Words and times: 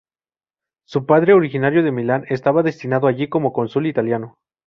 Su 0.87 1.05
padre, 1.05 1.33
originario 1.35 1.83
de 1.83 1.91
Milán, 1.91 2.25
estaba 2.27 2.63
destinado 2.63 3.05
allí 3.05 3.29
como 3.29 3.53
cónsul 3.53 3.85
italiano. 3.85 4.39